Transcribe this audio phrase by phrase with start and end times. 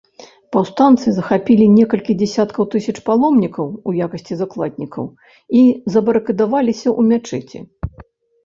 [0.55, 5.05] Паўстанцы захапілі некалькі дзесяткаў тысяч паломнікаў у якасці закладнікаў
[5.61, 5.63] і
[5.97, 7.59] забарыкадаваліся ў мячэці.